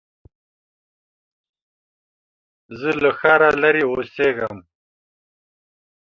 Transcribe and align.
زه 2.79 2.89
له 3.01 3.09
ښاره 3.19 3.49
لرې 3.61 3.83
اوسېږم. 3.87 4.55